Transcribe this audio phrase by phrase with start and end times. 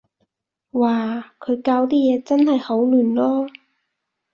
[0.71, 3.47] 嘩，佢校啲嘢真係好亂囉